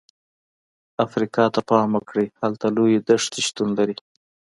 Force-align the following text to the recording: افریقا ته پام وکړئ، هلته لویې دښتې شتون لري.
افریقا 1.05 1.45
ته 1.53 1.61
پام 1.69 1.89
وکړئ، 1.95 2.27
هلته 2.41 2.65
لویې 2.75 2.99
دښتې 3.09 3.41
شتون 3.47 3.69
لري. 3.79 3.95